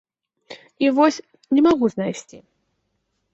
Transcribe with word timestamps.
І 0.85 0.89
вось 0.99 1.19
не 1.59 1.65
магу 1.67 1.85
знайсці. 1.95 2.37